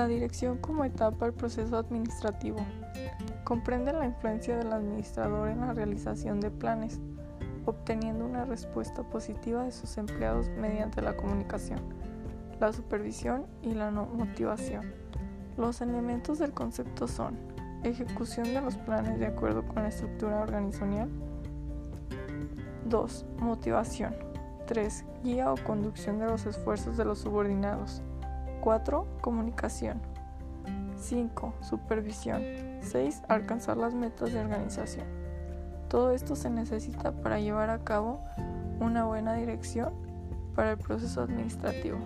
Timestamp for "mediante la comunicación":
10.58-11.80